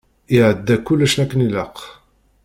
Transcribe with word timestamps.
Iɛedda 0.35 0.75
kullec 0.85 1.15
akken 1.23 1.45
ilaq. 1.47 1.77